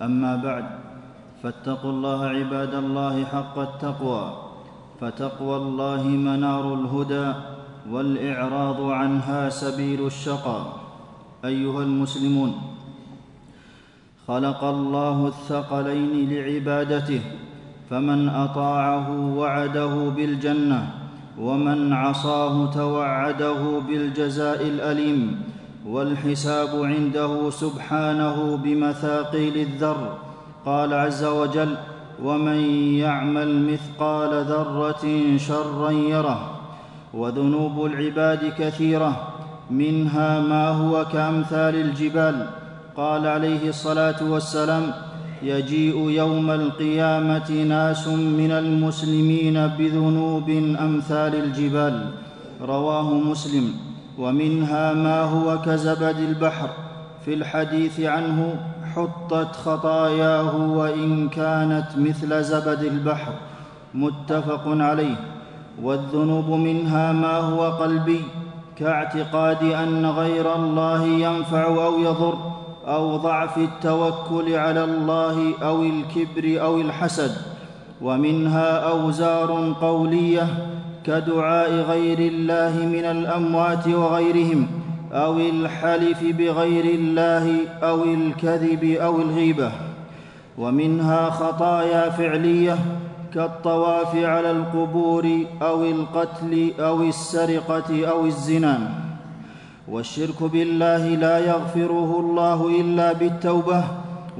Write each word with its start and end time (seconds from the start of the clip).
أما 0.00 0.36
بعد 0.36 0.64
فاتقوا 1.42 1.90
الله 1.90 2.26
عباد 2.26 2.74
الله 2.74 3.24
حق 3.24 3.58
التقوى 3.58 4.32
فتقوى 5.00 5.56
الله 5.56 6.02
منار 6.02 6.74
الهدى 6.74 7.32
والإعراض 7.90 8.82
عنها 8.82 9.48
سبيل 9.48 10.06
الشقى. 10.06 10.60
أيها 11.44 11.82
المسلمون 11.82 12.52
خلق 14.28 14.64
الله 14.64 15.26
الثقلين 15.26 16.30
لعبادته 16.30 17.20
فمن 17.90 18.28
أطاعه 18.28 19.34
وعده 19.34 19.94
بالجنة 20.16 20.94
ومن 21.38 21.92
عصاه 21.92 22.70
توعده 22.74 23.78
بالجزاء 23.88 24.62
الأليم 24.62 25.42
والحساب 25.88 26.84
عنده 26.84 27.50
سبحانه 27.50 28.56
بمثاقيل 28.56 29.56
الذر. 29.56 30.14
قال 30.66 30.94
عز 30.94 31.24
وجل 31.24 31.74
ومن 32.24 32.60
يعمل 32.94 33.72
مثقال 33.72 34.44
ذره 34.44 35.04
شرا 35.36 35.90
يره 35.90 36.50
وذنوب 37.14 37.86
العباد 37.86 38.52
كثيره 38.58 39.28
منها 39.70 40.40
ما 40.40 40.68
هو 40.68 41.04
كامثال 41.12 41.74
الجبال. 41.74 42.46
قال 42.96 43.26
عليه 43.26 43.68
الصلاة 43.68 44.30
والسلام 44.30 44.92
يجيء 45.42 46.10
يوم 46.10 46.50
القيامه 46.50 47.50
ناس 47.68 48.08
من 48.08 48.50
المسلمين 48.50 49.66
بذنوب 49.66 50.50
امثال 50.80 51.34
الجبال. 51.34 52.10
رواه 52.60 53.14
مسلم. 53.14 53.87
ومنها 54.18 54.92
ما 54.92 55.22
هو 55.22 55.58
كزبد 55.62 56.18
البحر 56.18 56.68
في 57.24 57.34
الحديث 57.34 58.00
عنه 58.00 58.54
حطت 58.94 59.56
خطاياه 59.56 60.56
وإن 60.56 61.28
كانت 61.28 61.86
مثل 61.96 62.44
زبد 62.44 62.82
البحر 62.82 63.32
متفق 63.94 64.62
عليه. 64.66 65.16
والذنوب 65.82 66.50
منها 66.50 67.12
ما 67.12 67.36
هو 67.36 67.70
قلبي 67.70 68.20
كاعتقاد 68.76 69.62
أن 69.62 70.06
غير 70.06 70.54
الله 70.54 71.04
ينفع 71.04 71.66
أو 71.66 71.98
يضر 71.98 72.38
أو 72.86 73.16
ضعف 73.16 73.58
التوكل 73.58 74.54
على 74.54 74.84
الله 74.84 75.52
أو 75.62 75.82
الكبر 75.82 76.62
أو 76.62 76.80
الحسد. 76.80 77.36
ومنها 78.02 78.90
أوزار 78.90 79.74
قولية 79.80 80.48
كدعاء 81.08 81.70
غير 81.70 82.18
الله 82.18 82.86
من 82.86 83.04
الأموات 83.04 83.88
وغيرهم 83.88 84.66
أو 85.12 85.38
الحلف 85.38 86.24
بغير 86.38 86.84
الله 86.84 87.56
أو 87.82 88.04
الكذب 88.04 88.84
أو 88.84 89.16
الغيبة. 89.22 89.72
ومنها 90.58 91.30
خطايا 91.30 92.10
فعلية 92.10 92.78
كالطواف 93.34 94.16
على 94.16 94.50
القبور 94.50 95.28
أو 95.62 95.84
القتل 95.84 96.72
أو 96.80 97.02
السرقة 97.02 98.08
أو 98.08 98.26
الزنا. 98.26 98.78
والشرك 99.88 100.42
بالله 100.42 101.06
لا 101.08 101.38
يغفره 101.38 102.20
الله 102.20 102.80
إلا 102.80 103.12
بالتوبة 103.12 103.84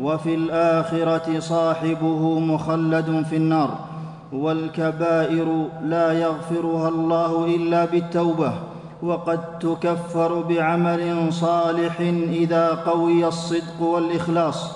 وفي 0.00 0.34
الآخرة 0.34 1.38
صاحبه 1.38 2.38
مخلد 2.40 3.24
في 3.30 3.36
النار. 3.36 3.87
والكبائر 4.32 5.68
لا 5.82 6.12
يغفرها 6.12 6.88
الله 6.88 7.44
إلا 7.44 7.84
بالتوبة 7.84 8.52
وقد 9.02 9.58
تكفر 9.58 10.42
بعمل 10.42 11.32
صالح 11.32 12.00
إذا 12.30 12.68
قوي 12.68 13.26
الصدق 13.26 13.82
والإخلاص 13.82 14.72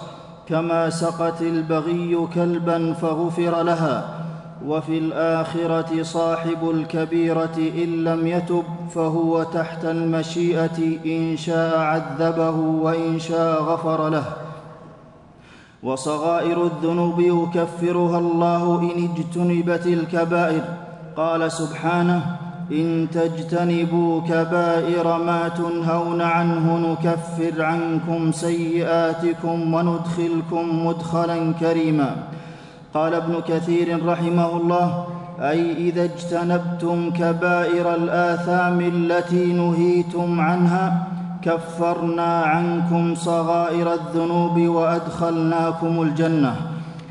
كما 0.49 0.91
سقت 0.91 1.43
البغي 1.43 2.29
كلبا 2.35 2.93
فغفر 2.93 3.63
لها 3.63 4.23
وفي 4.67 4.99
الآخرة 4.99 6.03
صاحب 6.03 6.71
الكبيرة 6.71 7.57
إن 7.57 8.05
لم 8.05 8.27
يتب 8.27 8.65
فهو 8.95 9.43
تحت 9.43 9.84
المشيئة 9.84 10.99
إن 11.07 11.37
شاء 11.37 11.79
عذبه 11.79 12.57
وإن 12.57 13.19
شاء 13.19 13.63
غفر 13.63 14.09
له. 14.09 14.25
وصغائر 15.82 16.65
الذنوب 16.66 17.20
يكفرها 17.20 18.19
الله 18.19 18.81
إن 18.81 19.09
اجتنبت 19.09 19.87
الكبائر. 19.87 20.65
قال 21.16 21.53
سبحانه 21.53 22.37
إن 22.72 23.06
تجتنبوا 23.12 24.21
كبائر 24.21 25.19
ما 25.19 25.48
تنهون 25.48 26.21
عنه 26.21 26.78
نكفر 26.78 27.62
عنكم 27.62 28.32
سيئاتكم 28.32 29.75
وندخلكم 29.75 30.87
مدخلا 30.87 31.53
كريما. 31.53 32.16
قال 32.94 33.15
ابن 33.15 33.41
كثير 33.48 34.06
رحمه 34.06 34.56
الله 34.56 35.06
أي 35.41 35.72
إذا 35.72 36.04
اجتنبتم 36.04 37.10
كبائر 37.10 37.94
الآثام 37.94 38.81
التي 38.81 39.53
نهيتم 39.53 40.41
عنها 40.41 41.06
كفرنا 41.44 42.42
عنكم 42.42 43.14
صغائر 43.14 43.92
الذنوب 43.94 44.60
وأدخلناكم 44.60 46.03
الجنة 46.03 46.56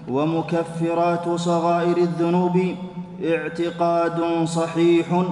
ومكفرات 0.09 1.29
صغائر 1.29 1.97
الذنوب 1.97 2.61
اعتقاد 3.25 4.45
صحيح 4.45 5.23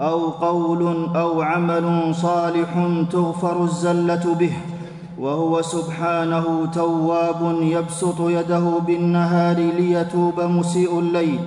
أو 0.00 0.28
قول 0.28 1.08
أو 1.16 1.42
عمل 1.42 2.14
صالح 2.14 2.86
تغفر 3.12 3.64
الزلة 3.64 4.34
به 4.40 4.52
وهو 5.18 5.62
سبحانه 5.62 6.68
تواب 6.74 7.58
يبسط 7.62 8.20
يده 8.20 8.72
بالنهار 8.86 9.56
ليتوب 9.56 10.40
مسيء 10.40 10.98
الليل 10.98 11.40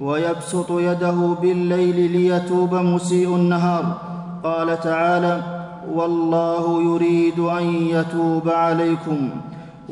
ويبسط 0.00 0.70
يده 0.70 1.36
بالليل 1.42 2.12
ليتوب 2.12 2.74
مسيء 2.74 3.36
النهار 3.36 3.96
قال 4.44 4.80
تعالى 4.80 5.59
والله 5.94 6.82
يريد 6.82 7.38
أن 7.38 7.64
يتوب 7.64 8.48
عليكم. 8.48 9.30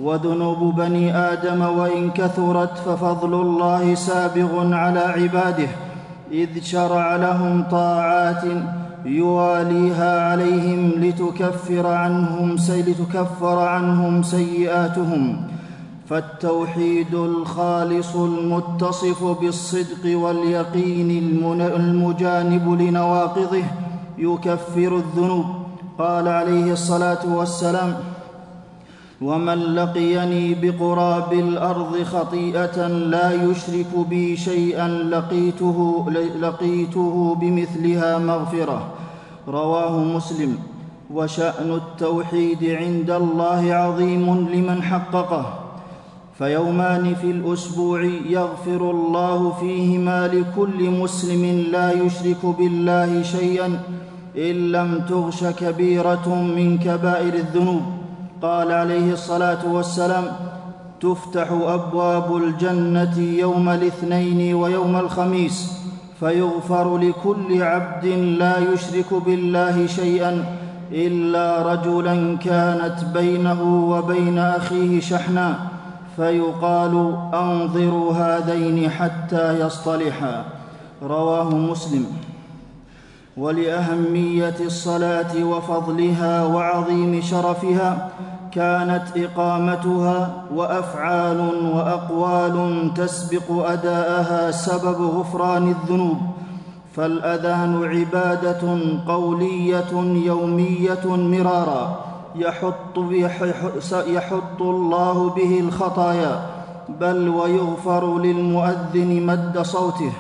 وذنوب 0.03 0.75
بني 0.77 1.17
آدم 1.17 1.63
وإن 1.79 2.11
كثرت 2.11 2.79
ففضل 2.79 3.35
الله 3.35 3.95
سابغ 3.95 4.75
على 4.75 4.99
عباده. 4.99 5.69
إذ 6.33 6.63
شرع 6.63 7.17
لهم 7.17 7.65
طاعات 7.71 8.45
يواليها 9.05 10.31
عليهم 10.31 10.91
لتكفر 10.97 11.87
عنهم 11.87 12.57
سي 12.57 12.83
لتكفر 12.83 13.59
عنهم 13.59 14.23
سيئاتهم. 14.23 15.37
فالتوحيد 16.09 17.15
الخالص 17.15 18.17
المتصف 18.17 19.25
بالصدق 19.41 20.19
واليقين 20.19 21.11
المجانب 21.61 22.81
لنواقضه 22.81 23.65
يكفر 24.19 24.97
الذنوب. 24.97 25.68
قال 25.99 26.29
عليه 26.29 26.73
الصلاة 26.73 27.35
والسلام 27.35 27.95
ومن 29.23 29.59
لقيني 29.75 30.55
بقراب 30.55 31.33
الأرض 31.33 32.03
خطيئة 32.03 32.87
لا 32.87 33.33
يشرك 33.33 34.07
بي 34.11 34.37
شيئا 34.37 34.89
لقيته 34.89 36.07
لقيته 36.41 37.37
بمثلها 37.41 38.19
مغفرة. 38.19 38.87
رواه 39.49 39.99
مسلم. 39.99 40.59
وشأن 41.15 41.75
التوحيد 41.75 42.65
عند 42.65 43.11
الله 43.11 43.75
عظيم 43.75 44.49
لمن 44.53 44.83
حققه 44.83 45.59
فيومان 46.39 47.15
في 47.15 47.31
الأسبوع 47.31 48.05
يغفر 48.29 48.91
الله 48.91 49.53
فيهما 49.61 50.29
لكل 50.29 50.91
مسلم 50.91 51.67
لا 51.73 51.93
يشرك 51.93 52.47
بالله 52.47 53.23
شيئا 53.23 53.81
إن 54.39 54.73
لم 54.73 55.05
تغش 55.09 55.45
كبيرة 55.45 56.29
من 56.57 56.79
كبائر 56.79 57.35
الذنوب. 57.35 57.83
قال 58.43 58.73
عليه 58.73 59.13
الصلاة 59.13 59.73
والسلام 59.73 60.25
تفتح 61.01 61.51
أبواب 61.51 62.37
الجنة 62.37 63.19
يوم 63.19 63.69
الاثنين 63.69 64.55
ويوم 64.55 64.97
الخميس 64.97 65.73
فيغفر 66.21 66.99
لكل 66.99 67.63
عبد 67.63 68.07
لا 68.39 68.59
يشرك 68.59 69.15
بالله 69.27 69.87
شيئا 69.87 70.45
إلا 70.93 71.73
رجلا 71.73 72.37
كانت 72.37 73.05
بينه 73.15 73.89
وبين 73.91 74.39
أخيه 74.39 75.01
شحناء 75.01 75.55
فيقال 76.17 77.17
أنظروا 77.35 78.13
هذين 78.13 78.91
حتى 78.91 79.61
يصطلحا. 79.61 80.45
رواه 81.03 81.55
مسلم. 81.55 82.07
ولأهمية 83.39 84.57
الصلاة 84.61 85.45
وفضلها 85.45 86.45
وعظيم 86.45 87.21
شرفها 87.23 88.09
كانت 88.53 89.03
إقامتها 89.17 90.45
وأفعال 90.55 91.51
وأقوال 91.75 92.91
تسبق 92.97 93.71
أداءها 93.71 94.51
سبب 94.51 95.01
غفران 95.01 95.69
الذنوب. 95.69 96.19
فالأذان 96.97 97.85
عبادة 97.85 98.79
قولية 99.09 99.93
يومية 100.27 101.07
مرارا. 101.07 102.05
يحط, 102.37 102.99
يحط 104.07 104.63
الله 104.63 105.31
به 105.31 105.61
الخطايا. 105.61 106.41
بل 107.01 107.29
ويغفر 107.29 108.19
للمؤذن 108.19 109.27
مد 109.27 109.63
صوته. 109.63 110.13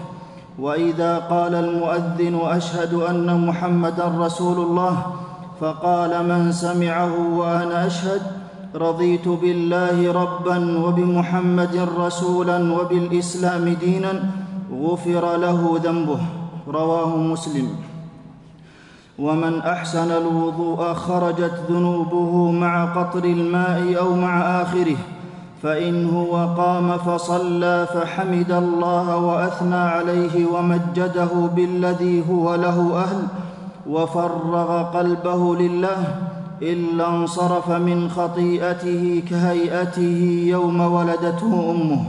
وإذا 0.58 1.18
قال 1.18 1.54
المؤذن 1.54 2.40
أشهد 2.42 2.94
أن 2.94 3.46
محمدا 3.46 4.12
رسول 4.18 4.66
الله 4.66 5.06
فقال 5.60 6.28
من 6.28 6.52
سمعه 6.52 7.38
وأنا 7.38 7.86
أشهد 7.86 8.22
رضيت 8.74 9.28
بالله 9.28 10.12
ربا 10.12 10.78
وبمحمد 10.78 11.88
رسولا 11.98 12.80
وبالإسلام 12.80 13.68
دينا 13.68 14.12
غفر 14.82 15.36
له 15.36 15.80
ذنبه. 15.84 16.20
رواه 16.68 17.16
مسلم. 17.16 17.68
ومن 19.18 19.60
أحسن 19.60 20.10
الوضوء 20.10 20.92
خرجت 20.92 21.54
ذنوبه 21.70 22.50
مع 22.50 22.84
قطر 22.84 23.24
الماء 23.24 23.98
أو 23.98 24.14
مع 24.14 24.62
آخره. 24.62 24.96
فإن 25.62 26.10
هو 26.10 26.36
قام 26.56 26.98
فصلى 26.98 27.86
فحمد 27.94 28.52
الله 28.52 29.16
وأثنى 29.16 29.76
عليه 29.76 30.46
ومجده 30.46 31.28
بالذي 31.56 32.24
هو 32.30 32.54
له 32.54 33.04
أهل 33.04 33.22
وفرغ 33.90 34.82
قلبه 34.82 35.56
لله 35.56 36.16
الا 36.62 37.08
انصرف 37.08 37.70
من 37.70 38.08
خطيئته 38.08 39.22
كهيئته 39.30 40.44
يوم 40.48 40.80
ولدته 40.80 41.70
أمه. 41.70 42.04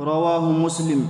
رواه 0.00 0.52
مسلم. 0.52 1.06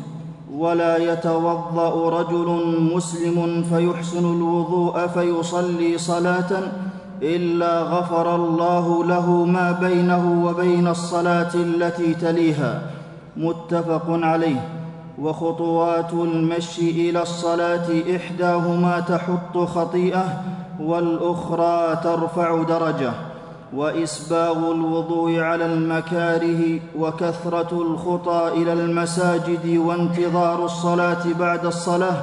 ولا 0.59 0.97
يتوضأ 0.97 2.21
رجل 2.21 2.76
مسلم 2.94 3.62
فيحسن 3.62 4.37
الوضوء 4.37 5.06
فيصلي 5.06 5.99
صلاة 5.99 6.62
إلا 7.22 7.82
غفر 7.82 8.34
الله 8.34 9.05
له 9.05 9.44
ما 9.44 9.72
بينه 9.72 10.44
وبين 10.46 10.88
الصلاة 10.88 11.55
التي 11.55 12.14
تليها. 12.14 12.82
متفق 13.37 14.05
عليه. 14.08 14.69
وخطوات 15.19 16.12
المشي 16.12 17.11
إلى 17.11 17.22
الصلاة 17.22 18.17
إحداهما 18.17 19.00
تحط 19.00 19.58
خطيئة 19.58 20.43
والأخرى 20.81 21.96
ترفع 22.05 22.62
درجة. 22.62 23.12
وإسباغ 23.76 24.73
الوضوء 24.73 25.38
على 25.38 25.66
المكاره 25.66 26.81
وكثرة 26.99 27.73
الخطى 27.73 28.49
إلى 28.56 28.73
المساجد 28.73 29.76
وانتظار 29.76 30.64
الصلاة 30.64 31.32
بعد 31.38 31.66
الصلاة 31.66 32.23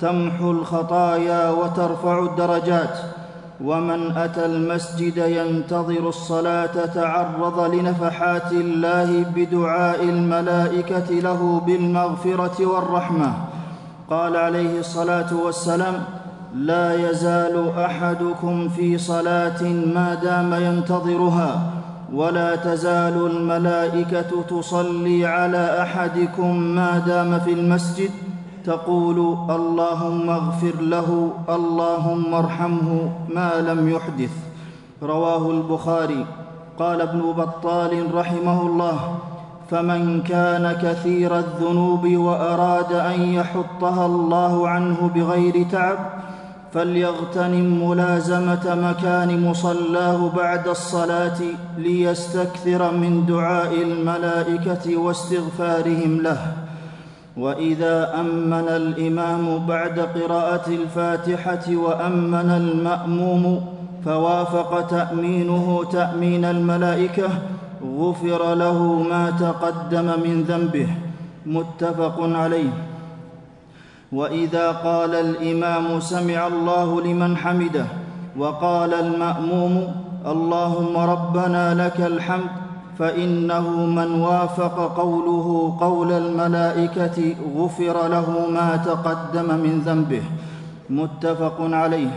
تمحو 0.00 0.50
الخطايا 0.50 1.50
وترفع 1.50 2.18
الدرجات. 2.18 3.17
ومن 3.64 4.16
أتى 4.16 4.46
المسجد 4.46 5.16
ينتظر 5.16 6.08
الصلاة 6.08 6.86
تعرض 6.94 7.74
لنفحات 7.74 8.52
الله 8.52 9.24
بدعاء 9.36 10.04
الملائكة 10.04 11.10
له 11.10 11.62
بالمغفرة 11.66 12.66
والرحمة. 12.66 13.32
قال 14.10 14.36
عليه 14.36 14.80
الصلاة 14.80 15.34
والسلام 15.44 15.94
لا 16.54 17.10
يزال 17.10 17.72
أحدكم 17.78 18.68
في 18.68 18.98
صلاة 18.98 19.62
ما 19.94 20.14
دام 20.22 20.54
ينتظرها 20.54 21.70
ولا 22.12 22.56
تزال 22.56 23.26
الملائكة 23.26 24.42
تصلي 24.50 25.26
على 25.26 25.82
أحدكم 25.82 26.56
ما 26.56 26.98
دام 26.98 27.38
في 27.38 27.52
المسجد. 27.52 28.10
تقول 28.64 29.36
اللهم 29.50 30.30
اغفر 30.30 30.80
له 30.80 31.30
اللهم 31.48 32.34
ارحمه 32.34 33.10
ما 33.34 33.60
لم 33.60 33.88
يحدث. 33.88 34.30
رواه 35.02 35.50
البخاري. 35.50 36.26
قال 36.78 37.00
ابن 37.00 37.20
بطال 37.20 38.14
رحمه 38.14 38.62
الله 38.62 39.18
فمن 39.70 40.22
كان 40.22 40.72
كثير 40.82 41.38
الذنوب 41.38 42.06
وأراد 42.06 42.92
أن 42.92 43.20
يحطها 43.20 44.06
الله 44.06 44.68
عنه 44.68 45.10
بغير 45.14 45.66
تعب 45.72 45.98
فليغتنم 46.74 47.88
ملازمة 47.88 48.74
مكان 48.74 49.50
مصلاه 49.50 50.30
بعد 50.36 50.68
الصلاة 50.68 51.38
ليستكثر 51.78 52.92
من 52.92 53.26
دعاء 53.26 53.82
الملائكة 53.82 54.96
واستغفارهم 54.96 56.20
له. 56.20 56.67
وإذا 57.38 58.20
أمن 58.20 58.68
الإمام 58.68 59.66
بعد 59.66 60.00
قراءة 60.00 60.66
الفاتحة 60.68 61.76
وأمن 61.76 62.50
المأموم 62.50 63.66
فوافق 64.04 64.86
تأمينه 64.86 65.84
تأمين 65.92 66.44
الملائكة 66.44 67.28
غفر 67.98 68.54
له 68.54 68.82
ما 69.10 69.30
تقدم 69.30 70.04
من 70.04 70.44
ذنبه. 70.48 70.88
متفق 71.46 72.16
عليه. 72.20 72.70
وإذا 74.12 74.70
قال 74.70 75.14
الإمام 75.14 76.00
سمع 76.00 76.46
الله 76.46 77.00
لمن 77.00 77.36
حمده 77.36 77.86
وقال 78.36 78.94
المأموم 78.94 79.92
اللهم 80.26 80.96
ربنا 80.96 81.74
لك 81.74 82.00
الحمد 82.00 82.67
فإنه 82.98 83.70
من 83.70 84.20
وافق 84.20 84.96
قوله 84.96 85.76
قول 85.80 86.12
الملائكة 86.12 87.34
غفر 87.56 88.08
له 88.08 88.46
ما 88.50 88.76
تقدم 88.76 89.54
من 89.54 89.82
ذنبه 89.86 90.22
متفق 90.90 91.56
عليه. 91.60 92.10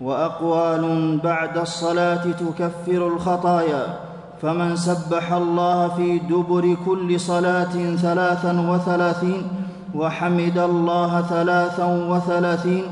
وأقوال 0.00 1.18
بعد 1.24 1.58
الصلاة 1.58 2.24
تكفر 2.32 3.06
الخطايا. 3.06 3.98
فمن 4.42 4.76
سبح 4.76 5.32
الله 5.32 5.88
في 5.88 6.18
دبر 6.18 6.76
كل 6.86 7.20
صلاة 7.20 7.94
ثلاثا 7.96 8.70
وثلاثين 8.70 9.42
وحمد 9.94 10.58
الله 10.58 11.22
ثلاثا 11.22 12.06
وثلاثين 12.08 12.84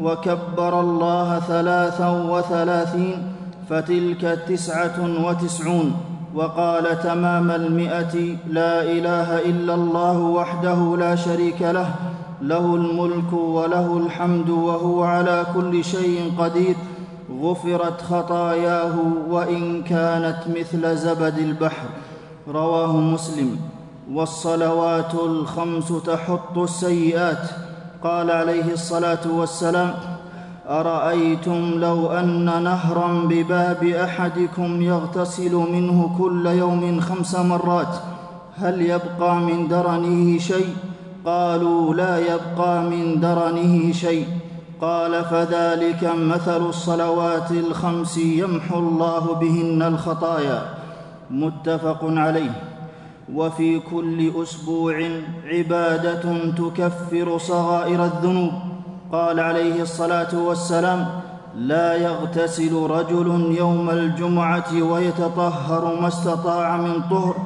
وكبر 0.00 0.80
الله 0.80 1.40
ثلاثا 1.40 2.10
وثلاثين 2.10 3.22
فتلك 3.70 4.38
تسعة 4.48 5.24
وتسعون. 5.26 6.11
وقال 6.34 7.02
تمام 7.02 7.50
المئة 7.50 8.36
لا 8.50 8.82
إله 8.82 9.38
إلا 9.38 9.74
الله 9.74 10.18
وحده 10.18 10.96
لا 10.98 11.16
شريك 11.16 11.62
له 11.62 11.94
له 12.42 12.74
الملك 12.74 13.32
وله 13.32 13.96
الحمد 13.96 14.50
وهو 14.50 15.02
على 15.02 15.46
كل 15.54 15.84
شيء 15.84 16.32
قدير 16.38 16.76
غفرت 17.42 18.02
خطاياه 18.02 18.94
وإن 19.28 19.82
كانت 19.82 20.38
مثل 20.58 20.96
زبد 20.96 21.38
البحر. 21.38 21.86
رواه 22.48 22.96
مسلم. 22.96 23.56
والصلوات 24.12 25.14
الخمس 25.14 25.92
تحط 26.06 26.58
السيئات. 26.58 27.50
قال 28.04 28.30
عليه 28.30 28.72
الصلاة 28.72 29.30
والسلام 29.30 29.94
أرأيتم 30.68 31.80
لو 31.80 32.06
أن 32.06 32.62
نهرا 32.64 33.24
بباب 33.28 33.84
أحدكم 33.84 34.82
يغتسل 34.82 35.54
منه 35.54 36.16
كل 36.18 36.46
يوم 36.46 37.00
خمس 37.00 37.34
مرات 37.34 37.96
هل 38.58 38.82
يبقى 38.82 39.36
من 39.36 39.68
درنه 39.68 40.38
شيء؟ 40.38 40.74
قالوا 41.26 41.94
لا 41.94 42.18
يبقى 42.18 42.82
من 42.82 43.20
درنه 43.20 43.92
شيء. 43.92 44.26
قال 44.80 45.24
فذلك 45.24 46.10
مثل 46.16 46.68
الصلوات 46.68 47.50
الخمس 47.50 48.18
يمحو 48.18 48.78
الله 48.78 49.34
بهن 49.34 49.82
الخطايا. 49.82 50.62
متفق 51.30 51.98
عليه. 52.02 52.62
وفي 53.34 53.80
كل 53.80 54.42
أسبوع 54.42 55.08
عبادة 55.46 56.50
تكفر 56.58 57.38
صغائر 57.38 58.04
الذنوب. 58.04 58.52
قال 59.12 59.40
عليه 59.40 59.82
الصلاة 59.82 60.38
والسلام 60.38 61.06
لا 61.56 61.96
يغتسل 61.96 62.74
رجل 62.74 63.54
يوم 63.58 63.90
الجمعة 63.90 64.82
ويتطهر 64.82 66.00
ما 66.00 66.08
استطاع 66.08 66.76
من 66.76 67.02
طهر 67.10 67.36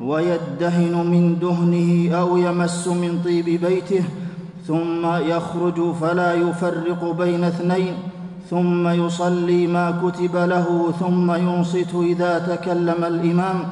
ويدهن 0.00 1.06
من 1.06 1.38
دهنه 1.38 2.16
أو 2.20 2.36
يمس 2.36 2.88
من 2.88 3.22
طيب 3.24 3.44
بيته 3.44 4.04
ثم 4.66 5.06
يخرج 5.06 5.94
فلا 6.00 6.34
يفرق 6.34 7.14
بين 7.18 7.44
اثنين 7.44 7.94
ثم 8.50 8.88
يصلي 8.88 9.66
ما 9.66 9.90
كتب 9.90 10.36
له 10.36 10.92
ثم 11.00 11.34
ينصت 11.34 11.94
إذا 11.94 12.38
تكلم 12.38 13.04
الإمام 13.04 13.64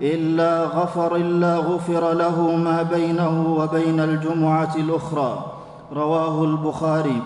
إلا 0.00 0.64
غفر 0.64 1.16
إلا 1.16 1.56
غفر 1.56 2.12
له 2.12 2.56
ما 2.56 2.82
بينه 2.82 3.54
وبين 3.58 4.00
الجمعة 4.00 4.76
الأخرى. 4.76 5.59
رواه 5.92 6.44
البخاري. 6.44 7.22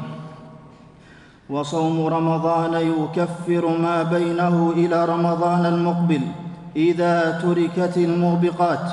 وصوم 1.50 2.06
رمضان 2.06 2.74
يكفر 2.74 3.68
ما 3.78 4.02
بينه 4.02 4.72
إلى 4.76 5.04
رمضان 5.04 5.66
المقبل 5.66 6.20
إذا 6.76 7.40
تركت 7.42 7.96
الموبقات. 7.96 8.86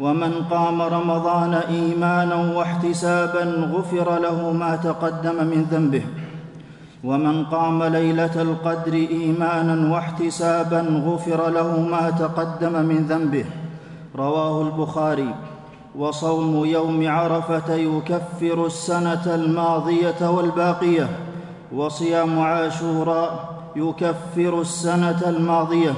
ومن 0.00 0.32
قام 0.50 0.82
رمضان 0.82 1.54
إيمانا 1.54 2.56
واحتسابا 2.56 3.44
غفر 3.72 4.18
له 4.18 4.52
ما 4.52 4.76
تقدم 4.76 5.46
من 5.46 5.66
ذنبه. 5.70 6.02
ومن 7.04 7.44
قام 7.44 7.82
ليلة 7.82 8.42
القدر 8.42 8.92
إيمانا 8.92 9.94
واحتسابا 9.94 10.80
غفر 11.06 11.50
له 11.50 11.80
ما 11.80 12.10
تقدم 12.10 12.72
من 12.72 13.06
ذنبه. 13.08 13.44
رواه 14.16 14.62
البخاري. 14.62 15.34
وصوم 15.98 16.64
يوم 16.64 17.08
عرفة 17.08 17.74
يكفر 17.74 18.66
السنة 18.66 19.34
الماضية 19.34 20.30
والباقية 20.30 21.08
وصيام 21.72 22.40
عاشوراء 22.40 23.56
يكفر 23.76 24.60
السنة 24.60 25.22
الماضية 25.26 25.94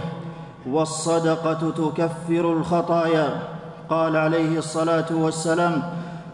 والصدقة 0.70 1.70
تكفر 1.70 2.52
الخطايا 2.52 3.42
قال 3.90 4.16
عليه 4.16 4.58
الصلاة 4.58 5.06
والسلام 5.12 5.82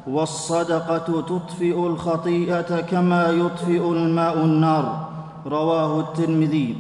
والصدقة 0.06 1.21
تطفئ 1.21 1.87
الخطيئة 1.87 2.80
كما 2.80 3.26
يطفئ 3.28 3.92
الماء 3.92 4.37
النار 4.37 5.09
رواه 5.47 6.00
الترمذي. 6.00 6.76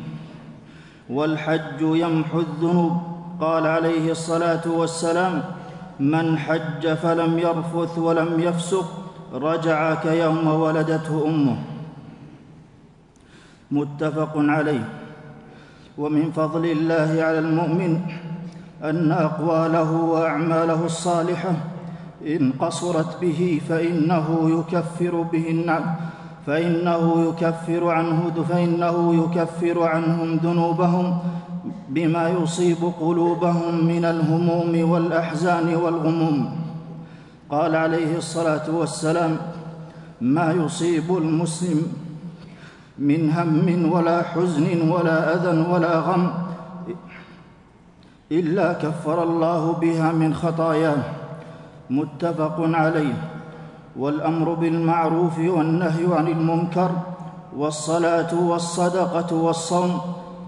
والحج 1.10 1.80
يمحو 1.80 2.40
الذنوب 2.40 2.92
قال 3.40 3.66
عليه 3.66 4.10
الصلاة 4.10 4.62
والسلام 4.66 5.42
من 6.00 6.38
حج 6.38 6.94
فلم 6.94 7.38
يرفث 7.38 7.98
ولم 7.98 8.40
يفسق 8.40 8.86
رجع 9.34 9.94
كيوم 9.94 10.46
ولدته 10.46 11.26
أمه. 11.26 11.56
متفق 13.70 14.32
عليه. 14.36 14.88
ومن 15.98 16.30
فضل 16.30 16.64
الله 16.66 17.22
على 17.22 17.38
المؤمن 17.38 18.00
أن 18.84 19.12
أقواله 19.12 19.92
وأعماله 19.92 20.84
الصالحة 20.84 21.52
إن 22.26 22.52
قصرت 22.60 23.20
به 23.20 23.60
فإنه 23.68 24.26
يكفر 24.58 25.22
به 25.22 25.48
النعم 25.50 25.84
فإنه 26.46 27.28
يكفر 27.28 27.88
عنه 27.88 28.44
فإنه 28.48 29.24
يكفر 29.24 29.82
عنهم 29.82 30.36
ذنوبهم 30.36 31.18
بما 31.88 32.28
يصيب 32.28 32.76
قلوبهم 33.00 33.84
من 33.84 34.04
الهموم 34.04 34.90
والأحزان 34.90 35.74
والغموم. 35.74 36.56
قال 37.50 37.76
عليه 37.76 38.16
الصلاة 38.16 38.70
والسلام 38.70 39.36
ما 40.20 40.52
يصيب 40.52 41.16
المسلم 41.16 41.82
من 42.98 43.30
هم 43.30 43.92
ولا 43.92 44.22
حزن 44.22 44.90
ولا 44.90 45.34
أذى 45.34 45.70
ولا 45.70 45.98
غم 45.98 46.30
إلا 48.32 48.72
كفر 48.72 49.22
الله 49.22 49.72
بها 49.72 50.12
من 50.12 50.34
خطاياه. 50.34 51.02
متفق 51.90 52.56
عليه. 52.58 53.14
والأمر 53.96 54.54
بالمعروف 54.54 55.38
والنهي 55.38 56.06
عن 56.10 56.28
المنكر 56.28 56.90
والصلاة 57.56 58.34
والصدقة 58.34 59.36
والصوم 59.36 60.00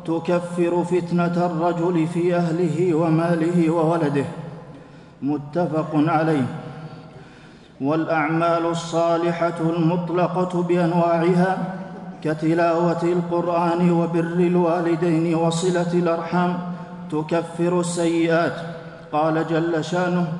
تكفر 0.06 0.84
فتنة 0.84 1.46
الرجل 1.46 2.06
في 2.06 2.36
أهله 2.36 2.94
وماله 2.94 3.70
وولده. 3.70 4.24
متفق 5.22 5.90
عليه. 5.94 6.46
والأعمال 7.80 8.66
الصالحة 8.66 9.54
المطلقة 9.60 10.62
بأنواعها 10.62 11.74
كتلاوة 12.24 13.02
القرآن 13.02 13.90
وبر 13.90 14.20
الوالدين 14.20 15.34
وصلة 15.34 15.92
الأرحام 15.92 16.58
تكفر 17.10 17.80
السيئات. 17.80 18.56
قال 19.12 19.46
جل 19.46 19.84
شأنه 19.84 20.32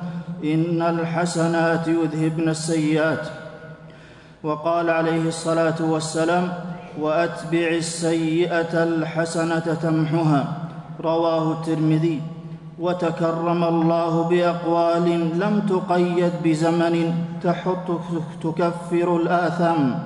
إن 0.43 0.81
الحسنات 0.81 1.87
يذهبن 1.87 2.49
السيئات. 2.49 3.27
وقال 4.43 4.89
عليه 4.89 5.27
الصلاة 5.27 5.81
والسلام 5.81 6.53
وأتبع 7.01 7.67
السيئة 7.67 8.83
الحسنة 8.83 9.59
تمحها. 9.59 10.57
رواه 11.03 11.51
الترمذي. 11.51 12.21
وتكرم 12.79 13.63
الله 13.63 14.29
بأقوال 14.29 15.39
لم 15.39 15.61
تقيد 15.69 16.31
بزمن 16.43 17.13
تحط 17.43 17.99
تكفر 18.43 19.15
الاثام 19.15 19.99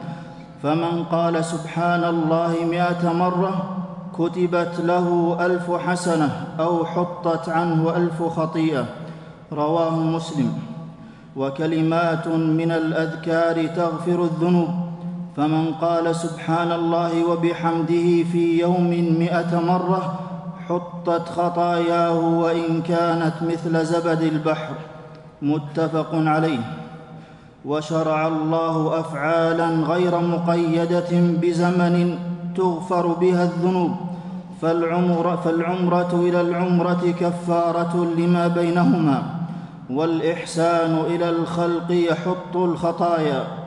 فمن 0.64 1.04
قال 1.04 1.46
سبحان 1.46 2.04
الله 2.04 2.56
مائه 2.72 3.14
مرة 3.14 3.78
كتبت 4.18 4.80
له 4.80 5.38
ألف 5.46 5.72
حسنة 5.72 6.30
أو 6.60 6.86
حطت 6.86 7.50
عنه 7.50 7.96
ألف 7.96 8.24
خطيئة. 8.24 8.86
رواه 9.54 9.96
مسلم. 9.96 10.54
وكلمات 11.36 12.28
من 12.28 12.72
الأذكار 12.72 13.68
تغفر 13.68 14.24
الذنوب. 14.24 14.81
فمن 15.38 15.74
قال 15.82 16.16
سبحان 16.16 16.72
الله 16.72 17.26
وبحمده 17.26 18.24
في 18.32 18.60
يوم 18.60 18.90
مائه 19.20 19.60
مرة 19.60 20.20
حطت 20.68 21.30
خطاياه 21.30 22.20
وإن 22.20 22.82
كانت 22.82 23.34
مثل 23.42 23.86
زبد 23.86 24.22
البحر 24.22 24.74
متفق 25.42 26.10
عليه. 26.14 26.60
وشرع 27.66 28.28
الله 28.28 29.00
أفعالا 29.00 29.68
غير 29.68 30.20
مقيدة 30.20 31.12
بزمن 31.42 32.20
تغفر 32.56 33.08
بها 33.08 33.44
الذنوب. 33.44 33.92
فالعمر 34.62 35.38
فالعمرة 35.38 36.14
إلى 36.14 36.42
العمرة 36.42 37.14
كفارة 37.20 38.08
لما 38.18 38.48
بينهما 38.48 39.24
والإحسان 39.90 40.98
إلى 40.98 41.30
الخلق 41.30 41.92
يحط 41.92 42.56
الخطايا. 42.56 43.61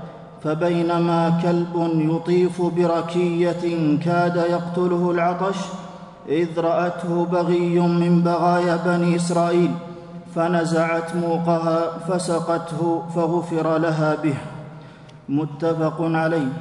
فبينما 0.45 1.41
كلب 1.43 1.91
يطيف 1.95 2.63
بركية 2.63 3.97
كاد 4.05 4.37
يقتله 4.37 5.11
العطش 5.11 5.57
إذ 6.29 6.61
رأته 6.61 7.25
بغي 7.25 7.81
من 7.81 8.21
بغايا 8.21 8.77
بني 8.87 9.17
إسرائيل 9.17 9.71
فنزعت 10.35 11.17
موقها 11.17 11.99
فسقته 11.99 13.03
فغفر 13.15 13.79
لها 13.79 14.15
به. 14.23 14.35
متفق 15.29 15.97
عليه. 16.01 16.53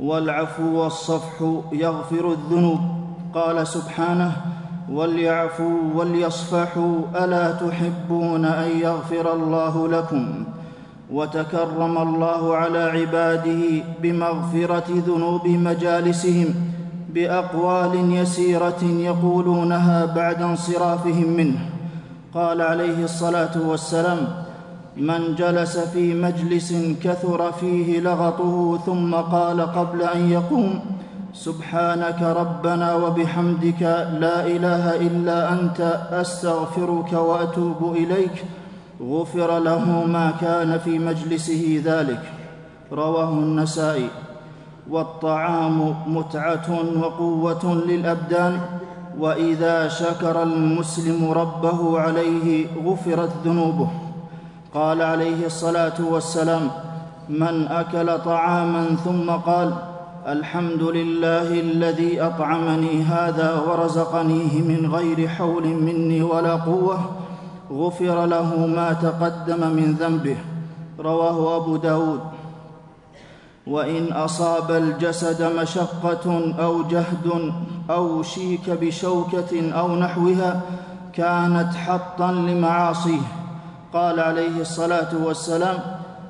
والعفو 0.00 0.82
والصفح 0.82 1.62
يغفر 1.72 2.32
الذنوب. 2.32 2.80
قال 3.34 3.66
سبحانه 3.66 4.32
وليعفوا 4.92 5.78
وليصفحوا 5.94 6.96
ألا 7.14 7.52
تحبون 7.52 8.44
أن 8.44 8.70
يغفر 8.80 9.32
الله 9.32 9.88
لكم؟ 9.88 10.44
وتكرم 11.12 11.98
الله 11.98 12.56
على 12.56 12.78
عباده 12.78 13.84
بمغفرة 14.02 14.84
ذنوب 14.88 15.46
مجالسهم 15.48 16.54
بأقوال 17.14 18.12
يسيرة 18.12 18.82
يقولونها 18.82 20.04
بعد 20.04 20.42
انصرافهم 20.42 21.30
منه. 21.36 21.58
قال 22.34 22.62
عليه 22.62 23.04
الصلاة 23.04 23.68
والسلام 23.68 24.18
من 24.96 25.34
جلس 25.34 25.78
في 25.78 26.14
مجلس 26.14 26.74
كثر 27.02 27.52
فيه 27.52 28.00
لغطه 28.00 28.78
ثم 28.86 29.14
قال 29.14 29.60
قبل 29.60 30.02
أن 30.02 30.30
يقوم 30.30 30.80
سبحانك 31.34 32.22
ربنا 32.22 32.94
وبحمدك 32.94 33.82
لا 34.20 34.46
إله 34.46 34.96
إلا 34.96 35.52
أنت 35.52 35.80
أستغفرك 36.10 37.12
وأتوب 37.12 37.96
إليك 37.96 38.44
غفر 39.02 39.58
له 39.58 40.04
ما 40.06 40.32
كان 40.40 40.78
في 40.78 40.98
مجلسه 40.98 41.82
ذلك. 41.84 42.22
رواه 42.92 43.30
النسائي. 43.30 44.08
والطعام 44.90 45.94
متعة 46.06 46.78
وقوة 47.02 47.74
للأبدان 47.86 48.60
وإذا 49.18 49.88
شكر 49.88 50.42
المسلم 50.42 51.30
ربه 51.30 52.00
عليه 52.00 52.66
غفرت 52.84 53.30
ذنوبه. 53.44 53.88
قال 54.74 55.02
عليه 55.02 55.46
الصلاة 55.46 55.94
والسلام 56.10 56.70
من 57.28 57.66
أكل 57.68 58.18
طعاما 58.18 58.96
ثم 59.04 59.30
قال 59.30 59.74
الحمد 60.28 60.82
لله 60.82 61.60
الذي 61.60 62.20
أطعمني 62.20 63.02
هذا 63.02 63.62
ورزقنيه 63.68 64.62
من 64.62 64.90
غير 64.94 65.28
حول 65.28 65.66
مني 65.66 66.22
ولا 66.22 66.54
قوة 66.54 66.98
غفر 67.70 68.26
له 68.26 68.66
ما 68.66 68.92
تقدم 68.92 69.60
من 69.76 69.96
ذنبه. 70.00 70.36
رواه 71.00 71.56
أبو 71.56 71.76
داود. 71.76 72.20
وإن 73.66 74.12
أصاب 74.12 74.70
الجسد 74.70 75.42
مشقة 75.42 76.54
أو 76.58 76.82
جهد 76.82 77.52
أو 77.90 78.22
شيك 78.22 78.70
بشوكة 78.70 79.72
أو 79.72 79.96
نحوها 79.96 80.60
كانت 81.12 81.74
حطا 81.74 82.32
لمعاصيه. 82.32 83.44
قال 83.94 84.20
عليه 84.20 84.60
الصلاة 84.60 85.08
والسلام 85.24 85.78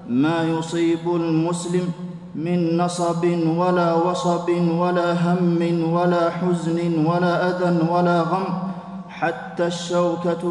ما 0.08 0.42
يصيب 0.42 1.14
المسلم 1.14 1.92
من 2.34 2.78
نصب 2.78 3.24
ولا 3.58 3.94
وصب 3.94 4.48
ولا 4.78 5.12
هم 5.12 5.92
ولا 5.92 6.30
حزن 6.30 7.06
ولا 7.06 7.48
أذى 7.48 7.88
ولا 7.90 8.20
غم 8.20 8.63
حتى 9.24 9.66
الشوكة 9.66 10.44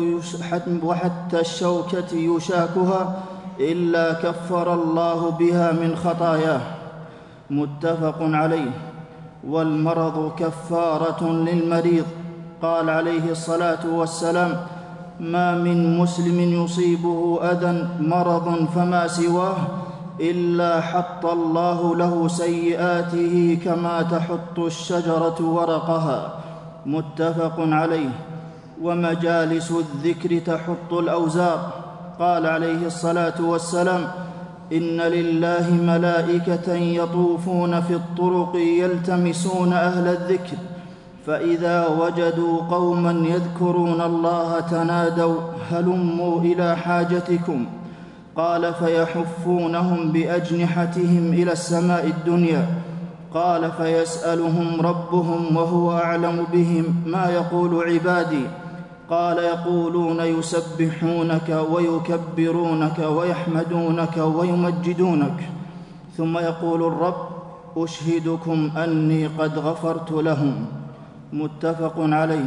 وحتى 0.84 1.40
الشوكة 1.40 2.12
يشاكها 2.14 3.16
إلا 3.60 4.14
كفر 4.14 4.74
الله 4.74 5.30
بها 5.30 5.72
من 5.72 5.96
خطاياه. 5.96 6.62
متفق 7.50 8.18
عليه. 8.20 8.72
والمرض 9.48 10.32
كفارة 10.40 11.24
للمريض. 11.24 12.06
قال 12.62 12.90
عليه 12.90 13.32
الصلاة 13.32 13.86
والسلام 13.94 14.58
ما 15.20 15.56
من 15.56 15.98
مسلم 15.98 16.64
يصيبه 16.64 17.40
أذى 17.52 17.88
مرض 18.00 18.68
فما 18.76 19.08
سواه 19.08 19.56
إلا 20.20 20.82
حط 20.82 21.26
الله 21.26 21.96
له 21.96 22.28
سيئاته 22.28 23.58
كما 23.66 24.02
تحط 24.02 24.60
الشجرة 24.60 25.38
ورقها. 25.42 26.34
متفق 26.86 27.56
عليه. 27.58 28.33
ومجالس 28.82 29.72
الذكر 29.72 30.40
تحط 30.40 30.94
الأوزار. 30.94 31.74
قال 32.20 32.46
عليه 32.46 32.86
الصلاة 32.86 33.42
والسلام 33.42 34.08
إن 34.74 35.02
لله 35.02 35.72
ملائكة 35.72 36.74
يطوفون 36.74 37.82
في 37.82 37.94
الطرق 37.94 38.56
يلتمسون 38.56 39.74
أهل 39.74 40.08
الذكر 40.08 40.58
فإذا 41.26 41.88
وجدوا 41.88 42.62
قوما 42.62 43.12
يذكرون 43.12 44.02
الله 44.02 44.60
تنادوا 44.60 45.36
هلموا 45.72 46.42
إلى 46.42 46.78
حاجتكم. 46.78 47.66
قال 48.36 48.74
فيحفونهم 48.74 50.12
بأجنحتهم 50.12 51.34
إلى 51.34 51.52
السماء 51.52 52.08
الدنيا. 52.08 52.66
قال 53.34 53.72
فيسألهم 53.72 54.82
ربهم 54.82 55.58
وهو 55.58 55.98
أعلم 55.98 56.48
بهم 56.54 56.96
ما 57.06 57.30
يقول 57.30 57.84
عبادي؟ 57.90 58.46
قال 59.10 59.38
يقولون 59.38 60.20
يسبحونك 60.20 61.66
ويكبرونك 61.72 63.00
ويحمدونك 63.00 64.18
ويمجدونك. 64.18 65.50
ثم 66.18 66.38
يقول 66.38 66.84
الرب 66.84 67.28
أشهدكم 67.78 68.72
أني 68.78 69.28
قد 69.28 69.60
غفرت 69.60 70.12
لهم. 70.12 70.66
متفق 71.34 71.94
عليه. 71.98 72.46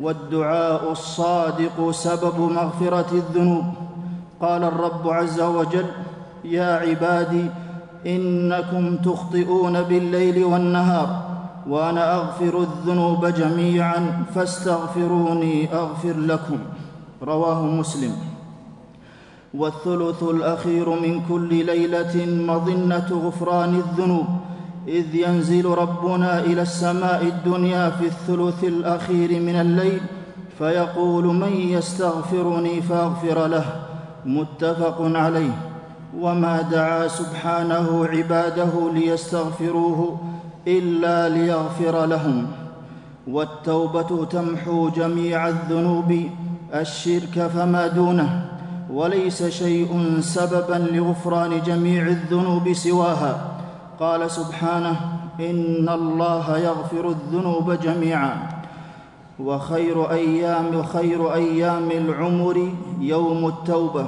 والدعاء 0.00 0.92
الصادق 0.92 1.90
سبب 1.90 2.40
مغفرة 2.40 3.12
الذنوب. 3.12 3.64
قال 4.40 4.64
الرب 4.64 5.08
عز 5.08 5.40
وجل 5.40 5.86
يا 6.44 6.76
عبادي 6.76 7.44
إنكم 8.06 8.96
تخطئون 8.96 9.82
بالليل 9.82 10.44
والنهار. 10.44 11.29
وأنا 11.70 12.14
أغفر 12.14 12.58
الذنوب 12.58 13.26
جميعا 13.26 14.24
فاستغفروني 14.34 15.74
أغفر 15.74 16.12
لكم. 16.12 16.58
رواه 17.22 17.62
مسلم. 17.62 18.12
والثلث 19.54 20.22
الأخير 20.22 20.88
من 20.88 21.20
كل 21.28 21.66
ليلة 21.66 22.26
مظنة 22.26 23.22
غفران 23.26 23.74
الذنوب. 23.74 24.26
إذ 24.88 25.14
ينزل 25.14 25.66
ربنا 25.66 26.38
إلى 26.38 26.62
السماء 26.62 27.22
الدنيا 27.22 27.90
في 27.90 28.06
الثلث 28.06 28.64
الأخير 28.64 29.40
من 29.40 29.56
الليل 29.56 30.00
فيقول 30.58 31.24
من 31.24 31.52
يستغفرني 31.52 32.82
فاغفر 32.82 33.46
له. 33.46 33.64
متفق 34.26 34.96
عليه. 35.00 35.56
وما 36.18 36.62
دعا 36.62 37.08
سبحانه 37.08 38.06
عباده 38.06 38.72
ليستغفروه 38.94 40.18
إلا 40.68 41.28
ليغفر 41.28 42.06
لهم. 42.06 42.46
والتوبة 43.28 44.24
تمحو 44.24 44.88
جميع 44.88 45.48
الذنوب 45.48 46.22
الشرك 46.74 47.50
فما 47.54 47.86
دونه. 47.86 48.46
وليس 48.92 49.42
شيء 49.42 50.18
سببا 50.20 50.74
لغفران 50.92 51.62
جميع 51.62 52.06
الذنوب 52.06 52.72
سواها. 52.72 53.40
قال 54.00 54.30
سبحانه 54.30 54.96
إن 55.40 55.88
الله 55.88 56.58
يغفر 56.58 57.08
الذنوب 57.08 57.72
جميعا. 57.72 58.36
وخير 59.40 60.10
أيام 60.10 60.82
خير 60.82 61.34
أيام 61.34 61.90
العمر 61.90 62.72
يوم 63.00 63.46
التوبة. 63.48 64.06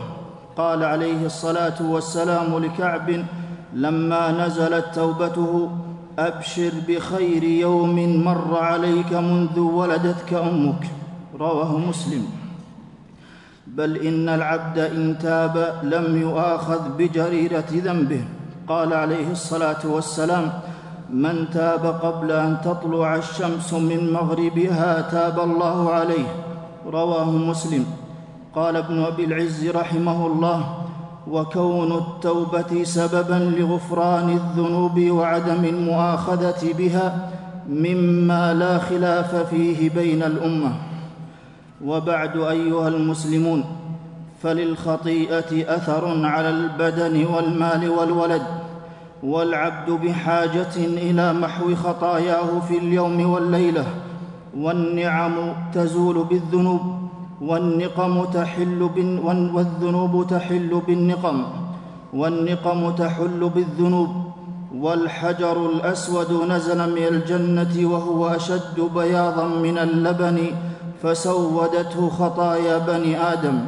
قال 0.57 0.85
عليه 0.85 1.27
الصلاة 1.27 1.91
والسلام 1.91 2.59
لكعب 2.59 3.25
لما 3.75 4.47
نزلت 4.47 4.85
توبته 4.95 5.71
أبشر 6.19 6.73
بخير 6.89 7.45
يوم 7.45 8.25
مر 8.25 8.59
عليك 8.59 9.13
منذ 9.13 9.59
ولدتك 9.59 10.35
أمك 10.35 10.91
رواه 11.41 11.79
مسلم. 11.79 12.27
بل 13.67 13.97
إن 13.97 14.29
العبد 14.29 14.79
إن 14.79 15.19
تاب 15.19 15.81
لم 15.83 16.21
يؤاخذ 16.21 16.89
بجريرة 16.99 17.71
ذنبه. 17.73 18.25
قال 18.69 18.95
عليه 18.95 19.31
الصلاة 19.31 19.81
والسلام 19.85 20.53
من 21.11 21.51
تاب 21.53 21.87
قبل 21.87 22.31
أن 22.31 22.57
تطلع 22.65 23.17
الشمس 23.17 23.73
من 23.73 24.13
مغربها 24.13 25.01
تاب 25.01 25.41
الله 25.41 25.93
عليه. 25.93 26.29
رواه 26.87 27.31
مسلم. 27.31 27.87
قال 28.55 28.77
ابن 28.77 29.03
أبي 29.03 29.25
العز 29.25 29.69
رحمه 29.69 30.27
الله 30.27 30.82
وكون 31.31 31.93
التوبة 31.93 32.85
سببا 32.85 33.55
لغفران 33.59 34.31
الذنوب 34.31 35.01
وعدم 35.01 35.65
المؤاخذة 35.65 36.73
بها 36.79 37.31
مما 37.69 38.55
لا 38.55 38.79
خلاف 38.79 39.35
فيه 39.35 39.91
بين 39.91 40.23
الأمة. 40.23 40.73
وبعد 41.85 42.37
أيها 42.37 42.89
المسلمون 42.89 43.65
فللخطيئة 44.43 45.77
أثر 45.77 46.27
على 46.27 46.51
البدن 46.51 47.27
والمال 47.27 47.89
والولد 47.89 48.43
والعبد 49.23 49.91
بحاجة 49.91 50.77
إلى 50.77 51.33
محو 51.33 51.75
خطاياه 51.75 52.61
في 52.69 52.79
اليوم 52.79 53.31
والليلة 53.31 53.85
والنعم 54.57 55.33
تزول 55.75 56.25
بالذنوب. 56.25 56.81
والنقم 57.43 58.25
تحل 58.25 58.89
والذنوب 59.55 60.27
تحل 60.27 60.81
بالنقم. 60.87 61.43
والنقم 62.15 62.91
تحل 62.91 63.51
بالذنوب. 63.55 64.09
والحجر 64.79 65.67
الأسود 65.67 66.49
نزل 66.49 66.79
من 66.93 67.03
الجنة 67.03 67.93
وهو 67.93 68.29
أشد 68.29 68.81
بياضا 68.95 69.47
من 69.47 69.79
اللبن 69.79 70.39
فسودته 71.03 72.09
خطايا 72.09 72.79
بني 72.79 73.23
آدم. 73.33 73.59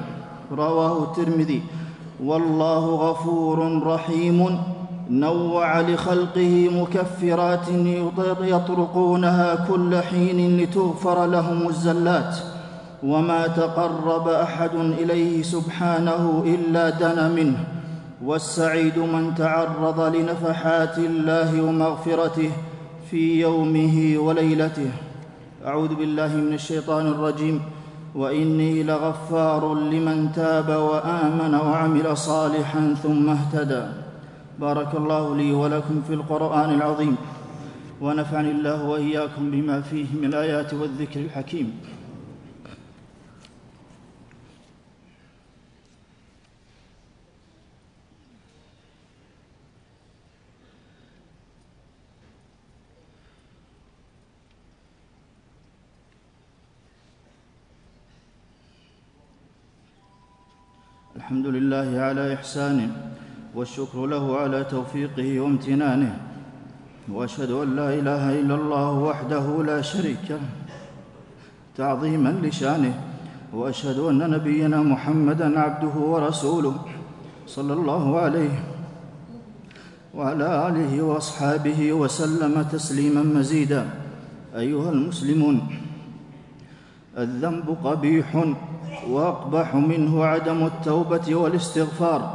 رواه 0.52 1.02
الترمذي. 1.02 1.62
والله 2.24 2.86
غفور 2.86 3.82
رحيم. 3.86 4.58
نوع 5.10 5.80
لخلقه 5.80 6.70
مكفرات 6.82 7.68
يطرقونها 8.42 9.66
كل 9.68 9.96
حين 9.96 10.60
لتغفر 10.60 11.26
لهم 11.26 11.68
الزلات. 11.68 12.53
وما 13.04 13.46
تقرب 13.46 14.28
أحد 14.28 14.74
إليه 14.74 15.42
سبحانه 15.42 16.42
إلا 16.46 16.90
دنا 16.90 17.28
منه 17.28 17.64
والسعيد 18.24 18.98
من 18.98 19.34
تعرض 19.34 20.00
لنفحات 20.16 20.98
الله 20.98 21.62
ومغفرته 21.62 22.50
في 23.10 23.40
يومه 23.40 24.16
وليلته. 24.18 24.90
أعوذ 25.66 25.94
بالله 25.94 26.36
من 26.36 26.54
الشيطان 26.54 27.06
الرجيم. 27.06 27.60
وإني 28.14 28.82
لغفار 28.82 29.74
لمن 29.74 30.32
تاب 30.32 30.68
وآمن 30.68 31.54
وعمل 31.54 32.16
صالحا 32.16 32.94
ثم 33.02 33.28
اهتدى. 33.28 33.84
بارك 34.60 34.94
الله 34.94 35.36
لي 35.36 35.52
ولكم 35.52 36.02
في 36.08 36.14
القرآن 36.14 36.70
العظيم. 36.74 37.16
ونفعني 38.00 38.50
الله 38.50 38.84
وإياكم 38.84 39.50
بما 39.50 39.80
فيه 39.80 40.06
من 40.22 40.24
الآيات 40.24 40.74
والذكر 40.74 41.20
الحكيم. 41.20 41.72
الحمد 61.24 61.46
لله 61.46 62.00
على 62.00 62.34
إحسانه 62.34 62.88
والشكر 63.54 64.06
له 64.06 64.36
على 64.36 64.64
توفيقه 64.64 65.40
وامتنانه. 65.40 66.12
وأشهد 67.08 67.50
أن 67.50 67.76
لا 67.76 67.88
إله 67.94 68.40
إلا 68.40 68.54
الله 68.54 68.92
وحده 68.92 69.62
لا 69.62 69.80
شريك 69.80 70.28
له 70.30 70.48
تعظيما 71.76 72.28
لشانه. 72.28 72.94
وأشهد 73.56 73.98
أن 73.98 74.30
نبينا 74.30 74.82
محمدا 74.82 75.60
عبده 75.60 75.96
ورسوله 75.96 76.76
صلى 77.46 77.72
الله 77.72 78.20
عليه 78.20 78.54
وعلى 80.14 80.68
آله 80.68 81.02
وأصحابه 81.02 81.92
وسلم 81.92 82.62
تسليما 82.62 83.22
مزيدا. 83.22 83.88
أيها 84.56 84.90
المسلمون 84.90 85.56
الذنب 87.18 87.76
قبيح 87.84 88.44
وأقبح 89.10 89.74
منه 89.74 90.24
عدم 90.24 90.66
التوبة 90.66 91.34
والاستغفار. 91.34 92.34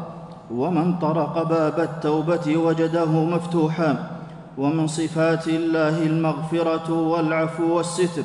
ومن 0.51 0.99
طرق 0.99 1.43
باب 1.43 1.79
التوبة 1.79 2.57
وجده 2.57 3.05
مفتوحا. 3.05 4.09
ومن 4.57 4.87
صفات 4.87 5.47
الله 5.47 6.05
المغفرة 6.05 6.93
والعفو 6.93 7.77
والستر. 7.77 8.23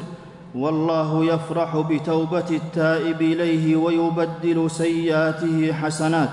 والله 0.54 1.24
يفرح 1.24 1.76
بتوبة 1.76 2.50
التائب 2.50 3.22
إليه 3.22 3.76
ويبدل 3.76 4.70
سيئاته 4.70 5.72
حسنات. 5.72 6.30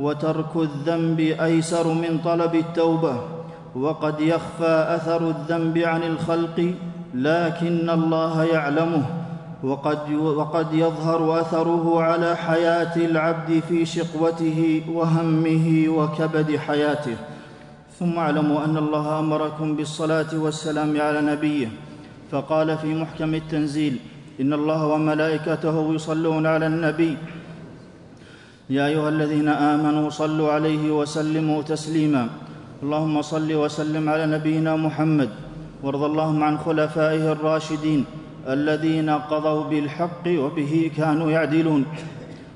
وترك 0.00 0.56
الذنب 0.56 1.20
أيسر 1.20 1.92
من 1.92 2.18
طلب 2.24 2.54
التوبة. 2.54 3.16
وقد 3.76 4.20
يخفى 4.20 4.86
أثر 4.88 5.28
الذنب 5.28 5.78
عن 5.78 6.02
الخلق. 6.02 6.74
لكن 7.14 7.90
الله 7.90 8.44
يعلمه. 8.44 9.23
وقد, 9.64 10.12
وقد 10.12 10.74
يظهر 10.74 11.40
أثره 11.40 12.02
على 12.02 12.36
حياة 12.36 12.96
العبد 12.96 13.62
في 13.68 13.86
شقوته 13.86 14.82
وهمه 14.92 15.88
وكبد 15.88 16.56
حياته. 16.56 17.16
ثم 17.98 18.18
اعلموا 18.18 18.64
أن 18.64 18.76
الله 18.76 19.18
أمركم 19.18 19.76
بالصلاة 19.76 20.28
والسلام 20.34 21.00
على 21.00 21.20
نبيه. 21.20 21.68
فقال 22.30 22.78
في 22.78 22.94
محكم 22.94 23.34
التنزيل 23.34 23.96
إن 24.40 24.52
الله 24.52 24.86
وملائكته 24.86 25.94
يصلون 25.94 26.46
على 26.46 26.66
النبي. 26.66 27.16
يا 28.70 28.86
أيها 28.86 29.08
الذين 29.08 29.48
آمنوا 29.48 30.10
صلوا 30.10 30.52
عليه 30.52 30.90
وسلموا 30.90 31.62
تسليما. 31.62 32.28
اللهم 32.82 33.22
صل 33.22 33.48
وسلم 33.54 34.08
على 34.08 34.26
نبينا 34.26 34.76
محمد. 34.76 35.30
وارض 35.82 36.02
اللهم 36.02 36.42
عن 36.42 36.58
خلفائه 36.58 37.32
الراشدين. 37.32 38.23
الذين 38.48 39.10
قضوا 39.10 39.64
بالحق 39.64 40.24
وبه 40.28 40.90
كانوا 40.96 41.30
يعدلون. 41.30 41.84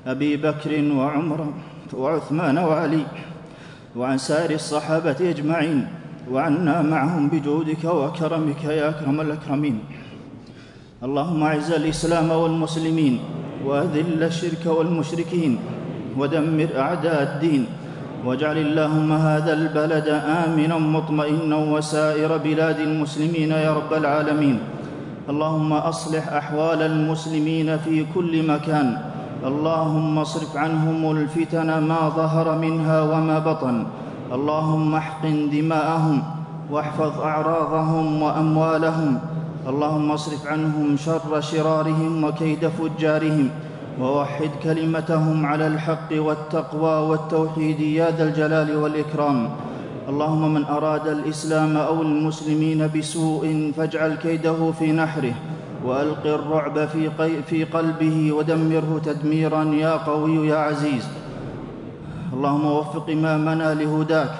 أبي 0.07 0.37
بكر 0.37 0.71
وعمر 0.93 1.53
وعثمان 1.93 2.57
وعلي 2.57 3.03
وعن 3.95 4.17
سائر 4.17 4.51
الصحابة 4.51 5.17
أجمعين 5.19 5.87
وعنا 6.31 6.81
معهم 6.81 7.27
بجودك 7.27 7.83
وكرمك 7.83 8.63
يا 8.63 8.89
أكرم 8.89 9.21
الأكرمين. 9.21 9.79
اللهم 11.03 11.43
أعز 11.43 11.71
الإسلام 11.71 12.31
والمسلمين 12.31 13.19
وأذل 13.65 14.23
الشرك 14.23 14.65
والمشركين 14.65 15.59
ودمر 16.17 16.69
أعداء 16.75 17.23
الدين 17.23 17.65
واجعل 18.25 18.57
اللهم 18.57 19.11
هذا 19.11 19.53
البلد 19.53 20.07
آمنا 20.43 20.77
مطمئنا 20.77 21.55
وسائر 21.55 22.37
بلاد 22.37 22.79
المسلمين 22.79 23.51
يا 23.51 23.73
رب 23.73 23.93
العالمين. 23.93 24.59
اللهم 25.29 25.73
أصلح 25.73 26.33
أحوال 26.33 26.81
المسلمين 26.81 27.77
في 27.77 28.05
كل 28.15 28.47
مكان. 28.47 28.97
اللهم 29.45 30.17
اصرف 30.17 30.57
عنهم 30.57 31.11
الفتن 31.11 31.77
ما 31.77 32.09
ظهر 32.09 32.57
منها 32.57 33.01
وما 33.01 33.39
بطن. 33.39 33.85
اللهم 34.33 34.95
احقن 34.95 35.49
دماءهم 35.49 36.23
واحفظ 36.71 37.21
أعراضهم 37.21 38.21
وأموالهم. 38.21 39.19
اللهم 39.67 40.11
اصرف 40.11 40.47
عنهم 40.47 40.97
شر 40.97 41.41
شرارهم 41.41 42.23
وكيد 42.23 42.67
فجارهم. 42.67 43.49
ووحد 44.01 44.49
كلمتهم 44.63 45.45
على 45.45 45.67
الحق 45.67 46.09
والتقوى 46.11 47.09
والتوحيد 47.09 47.79
يا 47.79 48.11
ذا 48.11 48.23
الجلال 48.23 48.77
والإكرام. 48.77 49.49
اللهم 50.09 50.53
من 50.53 50.65
أراد 50.65 51.07
الإسلام 51.07 51.77
أو 51.77 52.01
المسلمين 52.01 52.89
بسوء 52.95 53.73
فاجعل 53.77 54.15
كيده 54.15 54.71
في 54.71 54.91
نحره 54.91 55.33
وألق 55.85 56.25
الرعب 56.25 56.85
في, 56.85 57.09
في 57.47 57.63
قلبه 57.63 58.33
ودمره 58.33 59.01
تدميرا 59.05 59.63
يا 59.63 59.97
قوي 59.97 60.47
يا 60.47 60.57
عزيز. 60.57 61.05
اللهم 62.33 62.65
وفق 62.65 63.09
امامنا 63.09 63.73
لهداك 63.73 64.33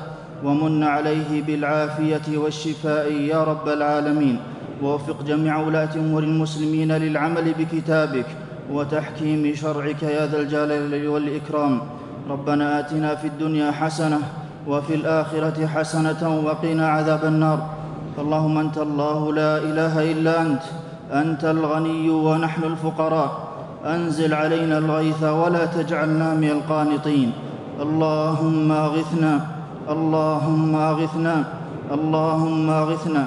ومن 0.44 0.84
عليه 0.84 1.44
بالعافية 1.44 2.38
والشفاء 2.38 3.12
يا 3.12 3.44
رب 3.44 3.68
العالمين. 3.68 4.40
ووفق 4.84 5.24
جميع 5.24 5.58
ولاة 5.62 5.96
أمور 5.96 6.24
المسلمين 6.24 6.92
للعمل 6.92 7.54
بكتابك 7.60 8.26
وتحكيم 8.72 9.56
شرعك 9.56 10.04
يا 10.04 10.28
ذا 10.28 10.42
الجلال 10.42 11.08
والإكرام. 11.08 11.82
ربنا 12.30 12.80
آتنا 12.80 13.16
في 13.16 13.28
الدنيا 13.28 13.72
حسنة 13.72 14.20
وفي 14.70 14.94
الآخرة 14.96 15.58
حسنة 15.66 16.22
وقنا 16.46 16.86
عذاب 16.90 17.26
النار. 17.26 17.60
اللهم 18.22 18.58
أنت 18.58 18.78
الله 18.78 19.34
لا 19.34 19.58
إله 19.58 20.12
إلا 20.12 20.42
أنت 20.42 20.64
أنت 21.10 21.44
الغني 21.46 22.10
ونحن 22.10 22.64
الفقراء. 22.64 23.32
أنزل 23.86 24.34
علينا 24.34 24.78
الغيث 24.78 25.24
ولا 25.24 25.66
تجعلنا 25.66 26.38
من 26.38 26.50
القانطين. 26.62 27.30
اللهم 27.82 28.72
أغثنا 28.72 29.34
اللهم 29.90 30.76
أغثنا 30.76 31.36
اللهم 31.92 32.68
أغثنا. 32.70 33.26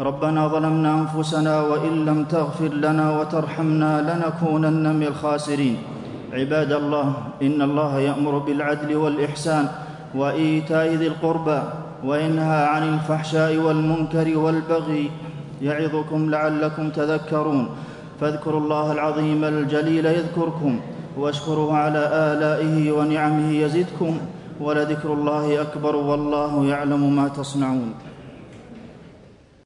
ربنا 0.00 0.48
ظلمنا 0.48 0.90
أنفسنا 1.00 1.54
وإن 1.60 2.04
لم 2.04 2.24
تغفر 2.24 2.68
لنا 2.68 3.06
وترحمنا 3.18 3.92
لنكونن 4.08 4.84
من 4.96 5.06
الخاسرين. 5.12 5.76
عباد 6.32 6.72
الله 6.72 7.06
إن 7.42 7.62
الله 7.62 7.92
يأمر 7.98 8.38
بالعدل 8.38 8.90
والإحسان. 8.96 9.64
وإيتاء 10.14 10.94
ذي 10.94 11.06
القربى 11.06 11.60
وينهى 12.04 12.64
عن 12.64 12.94
الفحشاء 12.94 13.56
والمنكر 13.56 14.38
والبغي 14.38 15.10
يعظكم 15.62 16.30
لعلكم 16.30 16.90
تذكرون. 16.90 17.68
فاذكروا 18.20 18.60
الله 18.60 18.92
العظيم 18.92 19.44
الجليل 19.44 20.06
يذكركم 20.06 20.80
واشكروه 21.18 21.76
على 21.76 21.98
آلائه 21.98 22.92
ونعمه 22.92 23.52
يزدكم 23.52 24.18
ولذكر 24.60 25.12
الله 25.12 25.62
أكبر 25.62 25.96
والله 25.96 26.64
يعلم 26.64 27.16
ما 27.16 27.28
تصنعون. 27.28 27.94